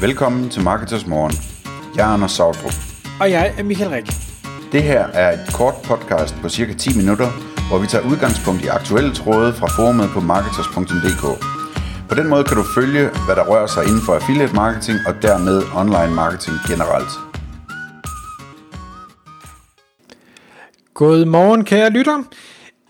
[0.00, 1.32] Velkommen til Marketers Morgen.
[1.96, 2.72] Jeg er Anders Sautrup.
[3.20, 4.06] Og jeg er Michael Rik.
[4.72, 7.28] Det her er et kort podcast på cirka 10 minutter,
[7.68, 11.24] hvor vi tager udgangspunkt i aktuelle tråde fra forumet på marketers.dk.
[12.08, 15.14] På den måde kan du følge, hvad der rører sig inden for affiliate marketing og
[15.22, 17.12] dermed online marketing generelt.
[20.94, 22.22] God morgen, kære lytter.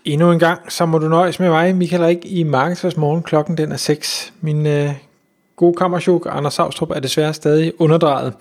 [0.05, 3.23] Endnu en gang, så må du nøjes med mig, Michael Rik, i Marketers Morgen.
[3.23, 4.33] Klokken den er 6.
[4.41, 5.08] Min øh,
[5.59, 8.33] gode kammerchuk, Anders Savstrup, er desværre stadig underdrejet.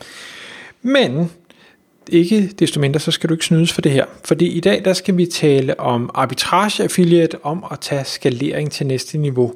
[0.83, 1.31] Men
[2.09, 4.05] ikke desto mindre, så skal du ikke snydes for det her.
[4.25, 8.87] Fordi i dag, der skal vi tale om arbitrage affiliate, om at tage skalering til
[8.87, 9.53] næste niveau.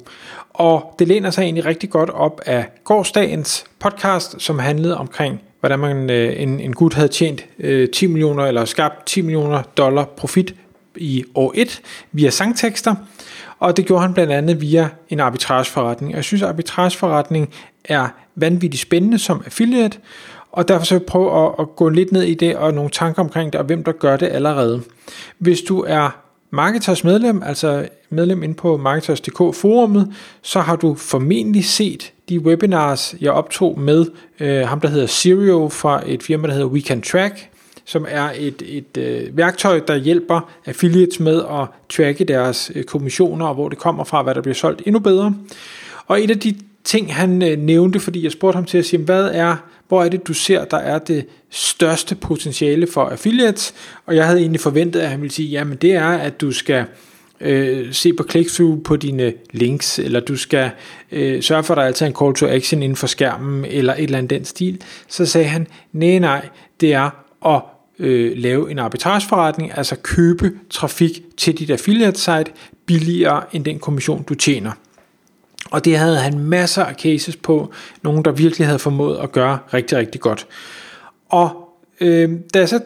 [0.49, 5.79] Og det læner sig egentlig rigtig godt op af gårdsdagens podcast, som handlede omkring, hvordan
[5.79, 10.05] man, øh, en, en gut havde tjent øh, 10 millioner, eller skabt 10 millioner dollar
[10.17, 10.55] profit
[10.95, 12.95] i år 1 via sangtekster.
[13.63, 16.13] Og det gjorde han blandt andet via en arbitrageforretning.
[16.13, 17.49] Jeg synes, at arbitrageforretning
[17.85, 19.97] er vanvittigt spændende som affiliate,
[20.51, 22.89] og derfor så vil jeg prøve at, at gå lidt ned i det og nogle
[22.89, 24.81] tanker omkring det, og hvem der gør det allerede.
[25.37, 26.09] Hvis du er
[26.51, 33.15] Marketers medlem, altså medlem inde på Marketers.dk forumet, så har du formentlig set de webinars,
[33.21, 34.05] jeg optog med
[34.39, 37.49] øh, ham, der hedder Sirio fra et firma, der hedder We Can Track,
[37.85, 43.45] som er et, et øh, værktøj, der hjælper affiliates med at tracke deres øh, kommissioner,
[43.45, 45.35] og hvor det kommer fra, hvad der bliver solgt endnu bedre.
[46.07, 49.03] Og et af de ting, han øh, nævnte, fordi jeg spurgte ham til at sige,
[49.03, 49.55] hvad er,
[49.87, 53.73] hvor er det, du ser, der er det største potentiale for affiliates?
[54.05, 56.85] Og jeg havde egentlig forventet, at han ville sige, jamen det er, at du skal
[57.41, 60.71] øh, se på click-through på dine links, eller du skal
[61.11, 64.03] øh, sørge for, at der altid en call to action inden for skærmen, eller et
[64.03, 64.81] eller andet den stil.
[65.07, 66.49] Så sagde han, nej nej,
[66.81, 67.09] det er
[67.45, 67.61] at
[67.99, 72.45] øh, lave en arbitrageforretning, altså købe trafik til dit affiliate site
[72.85, 74.71] billigere end den kommission, du tjener.
[75.71, 77.71] Og det havde han masser af cases på,
[78.01, 80.47] nogen der virkelig havde formået at gøre rigtig, rigtig godt.
[81.29, 81.69] Og
[82.01, 82.79] øh, da jeg så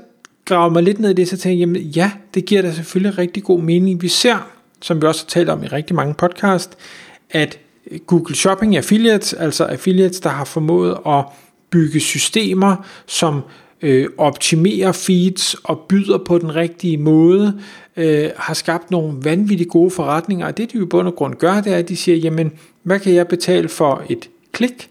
[0.46, 3.18] gravede mig lidt ned i det, så tænkte jeg, jamen ja, det giver da selvfølgelig
[3.18, 4.02] rigtig god mening.
[4.02, 4.48] Vi ser,
[4.82, 6.78] som vi også har talt om i rigtig mange podcast,
[7.30, 7.60] at
[8.08, 11.26] Google Shopping Affiliates, altså affiliates, der har formået at
[11.70, 12.76] bygge systemer,
[13.06, 13.42] som
[13.82, 17.60] øh, optimerer feeds og byder på den rigtige måde,
[17.98, 21.36] øh, har skabt nogle vanvittigt gode forretninger, og det de jo i bund og grund
[21.36, 22.52] gør, det er, at de siger, jamen,
[22.84, 24.90] hvad kan jeg betale for et klik,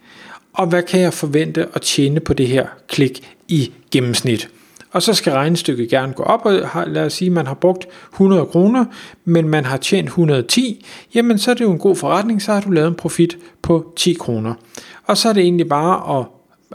[0.52, 4.48] og hvad kan jeg forvente at tjene på det her klik i gennemsnit.
[4.90, 6.52] Og så skal regnestykket gerne gå op, og
[6.86, 8.84] lad os sige, at man har brugt 100 kroner,
[9.24, 12.60] men man har tjent 110, jamen så er det jo en god forretning, så har
[12.60, 14.54] du lavet en profit på 10 kroner.
[15.06, 16.26] Og så er det egentlig bare at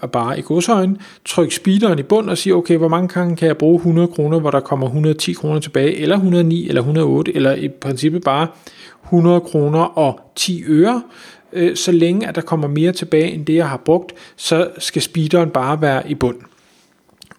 [0.09, 3.57] bare i godsøjne, tryk speederen i bund og sige, okay, hvor mange gange kan jeg
[3.57, 7.67] bruge 100 kroner, hvor der kommer 110 kroner tilbage, eller 109, eller 108, eller i
[7.67, 8.47] princippet bare
[9.03, 11.01] 100 kroner og 10 øre,
[11.53, 15.01] øh, så længe at der kommer mere tilbage end det, jeg har brugt, så skal
[15.01, 16.37] speederen bare være i bund.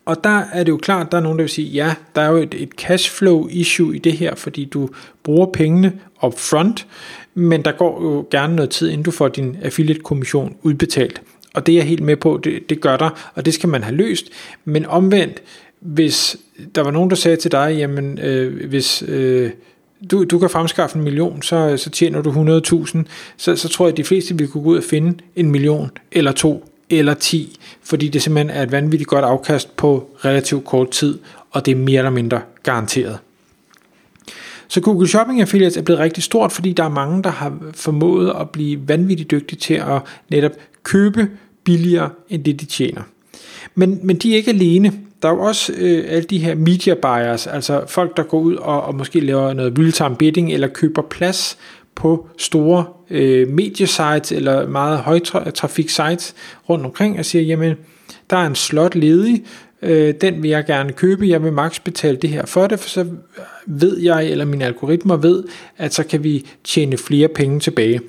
[0.05, 2.31] Og der er det jo klart, der er nogen, der vil sige, ja, der er
[2.31, 4.89] jo et, et cashflow issue i det her, fordi du
[5.23, 6.87] bruger pengene up front,
[7.35, 11.23] men der går jo gerne noget tid, inden du får din affiliate kommission udbetalt.
[11.55, 13.83] Og det er jeg helt med på, det, det gør der, og det skal man
[13.83, 14.27] have løst.
[14.65, 15.43] Men omvendt,
[15.81, 16.37] hvis
[16.75, 19.51] der var nogen, der sagde til dig, jamen øh, hvis øh,
[20.11, 22.99] du, du kan fremskaffe en million, så, så tjener du 100.000,
[23.37, 25.91] så, så tror jeg, at de fleste vil kunne gå ud og finde en million,
[26.13, 30.91] eller to, eller ti, fordi det simpelthen er et vanvittigt godt afkast på relativt kort
[30.91, 31.19] tid,
[31.51, 33.19] og det er mere eller mindre garanteret.
[34.73, 38.33] Så Google Shopping Affiliates er blevet rigtig stort, fordi der er mange, der har formået
[38.41, 40.51] at blive vanvittigt dygtige til at netop
[40.83, 41.29] købe
[41.65, 43.03] billigere end det, de tjener.
[43.75, 44.93] Men, men de er ikke alene.
[45.23, 48.55] Der er jo også øh, alle de her media buyers, altså folk, der går ud
[48.55, 51.59] og, og måske laver noget real-time bidding, eller køber plads
[51.95, 56.35] på store øh, mediesites, eller meget højtrafik sites
[56.69, 57.75] rundt omkring, og siger, jamen,
[58.31, 59.45] der er en slot ledig,
[59.83, 62.89] øh, den vil jeg gerne købe, jeg vil maks betale det her for det, for
[62.89, 63.07] så
[63.67, 65.45] ved jeg, eller mine algoritmer ved,
[65.79, 68.01] at så kan vi tjene flere penge tilbage.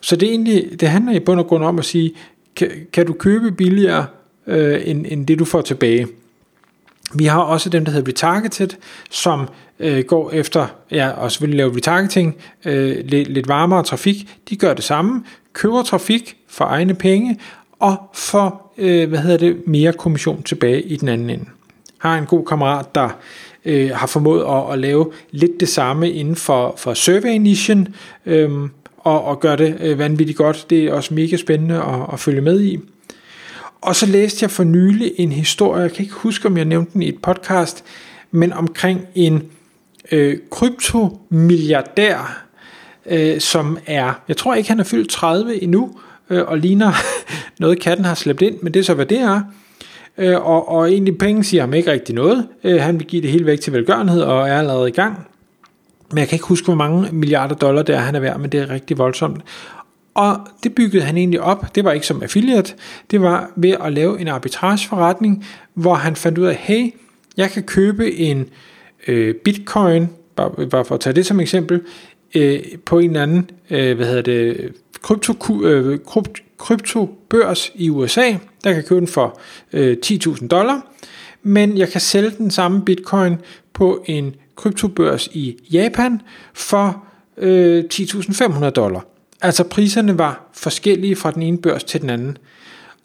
[0.00, 2.14] Så det, egentlig, det handler i bund og grund om at sige,
[2.56, 4.06] kan, kan du købe billigere
[4.46, 6.06] øh, end, end det du får tilbage.
[7.14, 8.68] Vi har også dem, der hedder retargeted,
[9.10, 9.48] som
[9.80, 14.38] øh, går efter, ja, og selvfølgelig laver retargeting, øh, lidt, lidt varmere trafik.
[14.50, 17.38] De gør det samme, køber trafik for egne penge,
[17.78, 21.44] og får, øh, hvad hedder det, mere kommission tilbage i den anden ende.
[21.98, 23.08] Har en god kammerat, der
[23.64, 27.88] øh, har formået at, at lave lidt det samme inden for, for survey-nichen,
[28.26, 28.50] øh,
[28.98, 30.66] og, og gør det øh, vanvittigt godt.
[30.70, 32.78] Det er også mega spændende at, at følge med i.
[33.80, 36.92] Og så læste jeg for nylig en historie, jeg kan ikke huske, om jeg nævnte
[36.92, 37.84] den i et podcast,
[38.30, 39.42] men omkring en
[40.12, 42.44] øh, kryptomilliardær,
[43.06, 45.98] øh, som er, jeg tror ikke, han er fyldt 30 endnu,
[46.30, 46.92] øh, og ligner
[47.60, 49.40] noget, katten har slæbt ind, men det er så, hvad det er.
[50.18, 52.48] Øh, og, og egentlig penge siger ham ikke rigtig noget.
[52.64, 55.26] Øh, han vil give det hele væk til velgørenhed og er allerede i gang.
[56.10, 58.52] Men jeg kan ikke huske, hvor mange milliarder dollar det er, han er værd, men
[58.52, 59.42] det er rigtig voldsomt.
[60.14, 61.74] Og det byggede han egentlig op.
[61.74, 62.74] Det var ikke som affiliate.
[63.10, 66.94] Det var ved at lave en arbitrageforretning, hvor han fandt ud af, hey,
[67.36, 68.46] jeg kan købe en
[69.08, 71.80] øh, bitcoin, bare, bare for at tage det som eksempel,
[72.34, 74.72] øh, på en eller anden, øh, hvad hedder det,
[75.02, 78.32] krypto, øh, krypt, kryptobørs i USA.
[78.64, 79.40] Der kan købe den for
[79.72, 80.86] øh, 10.000 dollar.
[81.42, 83.36] Men jeg kan sælge den samme bitcoin
[83.72, 86.20] på en kryptobørs i Japan
[86.54, 87.04] for
[87.36, 89.06] øh, 10.500 dollar.
[89.42, 92.38] Altså priserne var forskellige fra den ene børs til den anden.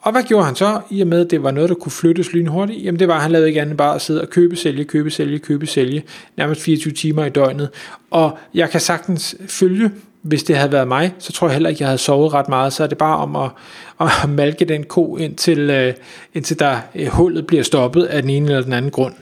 [0.02, 2.34] Og hvad gjorde han så, i og med at det var noget, der kunne flyttes
[2.34, 2.84] lynhurtigt?
[2.84, 5.10] Jamen det var, at han lavede ikke andet bare at sidde og købe, sælge, købe,
[5.10, 6.04] sælge, købe, sælge,
[6.38, 7.70] nærmest 24 timer i døgnet.
[8.12, 9.92] Og jeg kan sagtens følge,
[10.22, 12.74] hvis det havde været mig, så tror jeg heller ikke, jeg havde sovet ret meget.
[12.74, 13.52] Så er det bare om at,
[14.24, 15.94] at malke den ko, indtil, uh,
[16.34, 19.14] indtil der øh, hullet bliver stoppet af den ene eller den anden grund.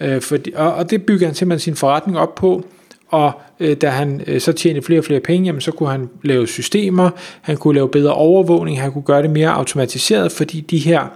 [0.00, 2.64] Øh, uh, for, og, og det bygger han simpelthen sin forretning op på,
[3.08, 6.08] og øh, da han øh, så tjente flere og flere penge, jamen, så kunne han
[6.22, 7.10] lave systemer,
[7.42, 11.06] han kunne lave bedre overvågning, han kunne gøre det mere automatiseret, fordi de her,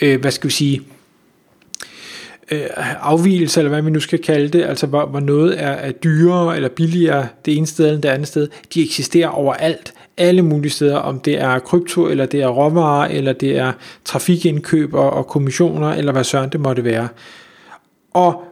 [0.00, 0.82] øh, hvad skal vi sige,
[2.50, 2.66] øh,
[3.00, 6.56] afvielser, eller hvad vi nu skal kalde det, altså hvor, hvor noget er, er dyrere
[6.56, 10.96] eller billigere det ene sted end det andet sted, de eksisterer overalt, alle mulige steder,
[10.96, 13.72] om det er krypto, eller det er råvarer, eller det er
[14.04, 17.08] trafikindkøb og, og kommissioner, eller hvad søren det måtte være.
[18.12, 18.44] Og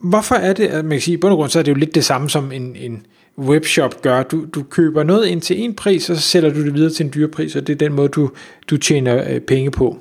[0.00, 1.76] hvorfor er det, at man kan sige, i bund og grund, så er det jo
[1.76, 3.06] lidt det samme som en, en
[3.38, 4.22] webshop gør.
[4.22, 7.06] Du, du køber noget ind til en pris, og så sælger du det videre til
[7.06, 8.30] en dyre pris, og det er den måde, du,
[8.70, 9.98] du tjener øh, penge på.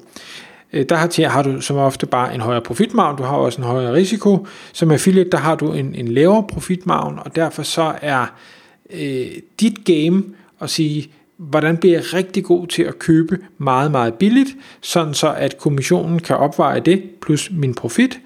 [0.74, 3.68] Øh, der har, har du som ofte bare en højere profitmargin, du har også en
[3.68, 4.48] højere risiko.
[4.74, 8.26] Som affiliate, der har du en, en lavere profitmargin, og derfor så er
[8.94, 9.28] øh,
[9.60, 10.24] dit game
[10.62, 14.50] at sige, hvordan bliver jeg rigtig god til at købe meget, meget billigt,
[14.82, 18.20] sådan så at kommissionen kan opveje det, plus min profit,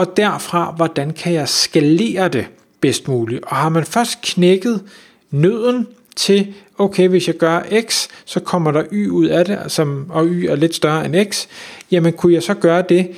[0.00, 2.46] og derfra, hvordan kan jeg skalere det
[2.80, 3.44] bedst muligt.
[3.44, 4.82] Og har man først knækket
[5.30, 5.86] nøden
[6.16, 10.26] til, okay, hvis jeg gør x, så kommer der y ud af det, som, og
[10.26, 11.46] y er lidt større end x,
[11.90, 13.10] jamen kunne jeg så gøre det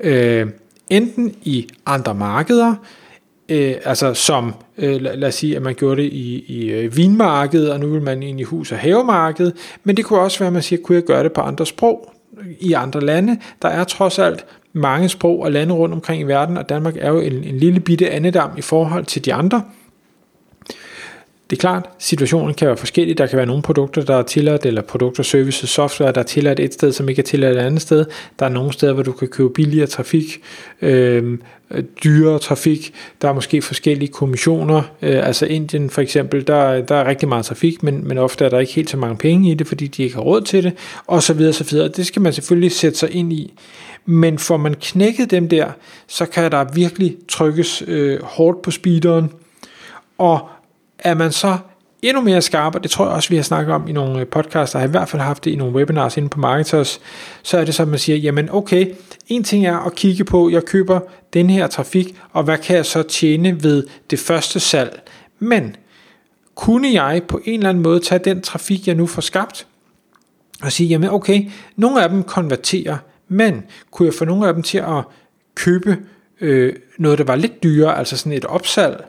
[0.00, 0.46] øh,
[0.90, 2.74] enten i andre markeder,
[3.48, 6.96] øh, altså som, øh, lad, lad os sige, at man gjorde det i, i øh,
[6.96, 9.54] vinmarkedet, og nu vil man ind i hus- og havemarkedet,
[9.84, 12.14] men det kunne også være, at man siger, kunne jeg gøre det på andre sprog,
[12.60, 13.38] i andre lande.
[13.62, 17.10] Der er trods alt mange sprog og lande rundt omkring i verden, og Danmark er
[17.10, 19.62] jo en, en lille bitte andedam i forhold til de andre.
[21.50, 23.18] Det er klart, situationen kan være forskellig.
[23.18, 26.60] Der kan være nogle produkter, der er tilladt, eller produkter, services, software, der er tilladt
[26.60, 28.04] et sted, som ikke er tilladt et andet sted.
[28.38, 30.40] Der er nogle steder, hvor du kan købe billigere trafik,
[30.82, 31.38] øh,
[32.04, 32.94] dyrere trafik.
[33.22, 34.82] Der er måske forskellige kommissioner.
[35.02, 38.48] Øh, altså Indien for eksempel, der, der er rigtig meget trafik, men, men ofte er
[38.48, 40.72] der ikke helt så mange penge i det, fordi de ikke har råd til det,
[41.06, 41.88] og så videre, så videre.
[41.88, 43.54] Det skal man selvfølgelig sætte sig ind i.
[44.06, 45.66] Men får man knækket dem der,
[46.06, 49.30] så kan der virkelig trykkes øh, hårdt på speederen.
[50.18, 50.48] Og
[51.04, 51.58] er man så
[52.02, 54.26] endnu mere skarp, og det tror jeg også, vi har snakket om i nogle øh,
[54.26, 57.00] podcasts, og har i hvert fald haft det i nogle webinars inde på Marketers,
[57.42, 58.86] så er det så, at man siger, jamen okay,
[59.28, 61.00] en ting er at kigge på, jeg køber
[61.32, 65.02] den her trafik, og hvad kan jeg så tjene ved det første salg?
[65.38, 65.76] Men
[66.54, 69.66] kunne jeg på en eller anden måde tage den trafik, jeg nu får skabt,
[70.62, 72.96] og sige, jamen okay, nogle af dem konverterer,
[73.28, 75.04] men kunne jeg få nogle af dem til at
[75.54, 75.98] købe
[76.40, 79.04] øh, noget, der var lidt dyrere, altså sådan et opsalg,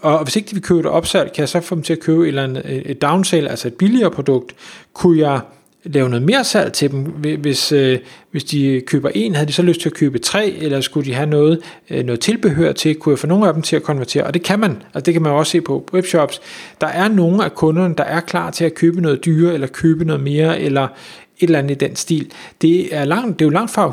[0.00, 2.00] og hvis ikke de vil købe det opsalg, kan jeg så få dem til at
[2.00, 4.54] købe et, eller andet, et downsale, altså et billigere produkt.
[4.92, 5.40] Kunne jeg
[5.84, 7.00] lave noget mere salg til dem.
[7.40, 7.98] Hvis, øh,
[8.30, 11.14] hvis de køber en, havde de så lyst til at købe tre, eller skulle de
[11.14, 14.24] have noget, øh, noget tilbehør til, kunne jeg få nogle af dem til at konvertere,
[14.24, 16.40] og det kan man, altså det kan man også se på webshops.
[16.80, 20.04] Der er nogle af kunderne, der er klar til at købe noget dyre, eller købe
[20.04, 20.88] noget mere, eller
[21.38, 22.32] et eller andet i den stil.
[22.62, 23.90] Det er, langt, det er jo langt fra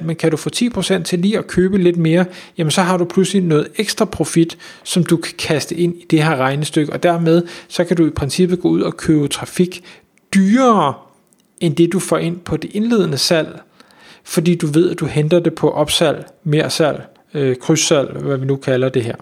[0.00, 2.24] 100%, men kan du få 10% til lige at købe lidt mere,
[2.58, 6.22] jamen så har du pludselig noget ekstra profit, som du kan kaste ind i det
[6.22, 9.84] her regnestykke, og dermed så kan du i princippet gå ud og købe trafik
[10.34, 10.94] dyrere,
[11.60, 13.60] end det du får ind på det indledende salg,
[14.24, 17.02] fordi du ved, at du henter det på opsalg, mere salg,
[17.34, 19.14] øh, krydssalg, hvad vi nu kalder det her.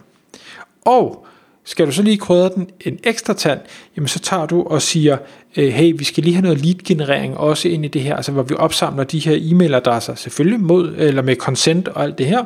[0.85, 1.27] Og
[1.65, 3.61] skal du så lige krydre den en ekstra tand,
[3.97, 5.17] jamen så tager du og siger,
[5.57, 8.43] øh, hey, vi skal lige have noget lead-generering også ind i det her, altså hvor
[8.43, 12.45] vi opsamler de her e-mailadresser, selvfølgelig mod, eller med consent og alt det her.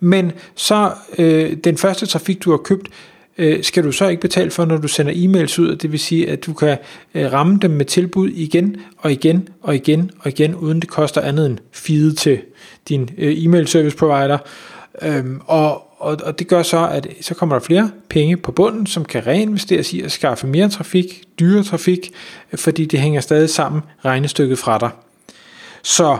[0.00, 2.88] Men så øh, den første trafik, du har købt,
[3.38, 6.30] øh, skal du så ikke betale for, når du sender e-mails ud, det vil sige,
[6.30, 6.78] at du kan
[7.14, 11.20] øh, ramme dem med tilbud igen og igen og igen og igen, uden det koster
[11.20, 12.38] andet end fide til
[12.88, 14.38] din øh, e-mail service provider.
[15.02, 18.86] Øhm, og, og, og det gør så, at så kommer der flere penge på bunden,
[18.86, 22.10] som kan reinvesteres i at skaffe mere trafik, dyre trafik,
[22.52, 24.90] øh, fordi det hænger stadig sammen regnestykket fra dig.
[25.82, 26.18] Så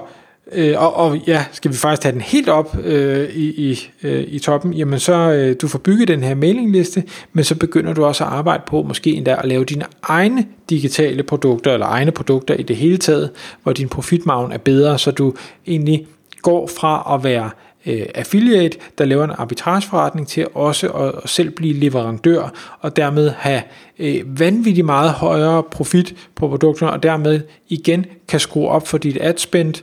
[0.53, 4.25] Øh, og, og ja, skal vi faktisk tage den helt op øh, i, i, øh,
[4.29, 8.05] i toppen, jamen så øh, du får bygget den her mailingliste, men så begynder du
[8.05, 12.55] også at arbejde på måske endda at lave dine egne digitale produkter, eller egne produkter
[12.55, 13.31] i det hele taget,
[13.63, 15.35] hvor din profitmargen er bedre, så du
[15.67, 16.07] egentlig
[16.43, 17.51] går fra at være
[17.87, 23.31] øh, affiliate, der laver en arbitrageforretning til også at, at selv blive leverandør, og dermed
[23.31, 23.63] have
[23.99, 29.19] øh, vanvittigt meget højere profit på produkterne, og dermed igen kan skrue op for dit
[29.21, 29.75] ad spend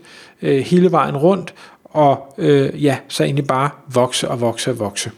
[0.41, 1.53] øh, hele vejen rundt,
[1.83, 5.11] og øh, ja, så egentlig bare vokse og vokse og vokse.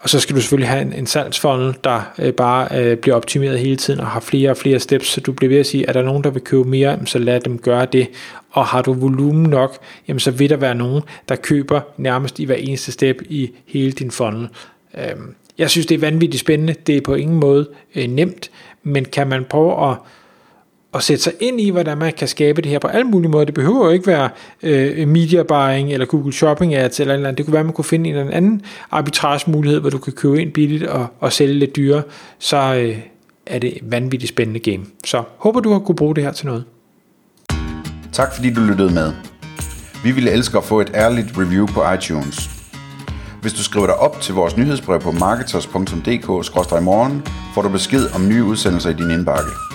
[0.00, 3.58] Og så skal du selvfølgelig have en, en salgsfunnel, der øh, bare øh, bliver optimeret
[3.58, 5.92] hele tiden og har flere og flere steps, så du bliver ved at sige, er
[5.92, 8.08] der nogen, der vil købe mere, så lad dem gøre det.
[8.50, 9.78] Og har du volumen nok,
[10.08, 13.92] jamen så vil der være nogen, der køber nærmest i hver eneste step i hele
[13.92, 14.48] din funnel.
[14.98, 15.04] Øh,
[15.58, 16.74] jeg synes, det er vanvittigt spændende.
[16.86, 18.50] Det er på ingen måde øh, nemt,
[18.82, 19.96] men kan man prøve at
[20.94, 23.44] at sætte sig ind i, hvordan man kan skabe det her på alle mulige måder.
[23.44, 24.28] Det behøver jo ikke være
[24.62, 27.38] øh, media buying eller Google Shopping ads eller, eller andet.
[27.38, 30.12] Det kunne være, at man kunne finde en eller anden arbitrage mulighed, hvor du kan
[30.12, 32.02] købe ind billigt og, og sælge lidt dyre.
[32.38, 32.98] Så øh,
[33.46, 34.82] er det et vanvittigt spændende game.
[35.04, 36.64] Så håber du har kunne bruge det her til noget.
[38.12, 39.12] Tak fordi du lyttede med.
[40.04, 42.50] Vi ville elske at få et ærligt review på iTunes.
[43.42, 47.22] Hvis du skriver dig op til vores nyhedsbrev på marketers.dk-morgen,
[47.54, 49.69] får du besked om nye udsendelser i din indbakke.